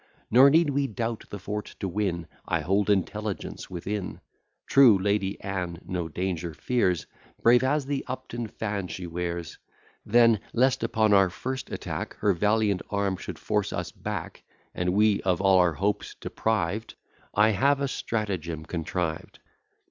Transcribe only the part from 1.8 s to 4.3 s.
win; I hold intelligence within.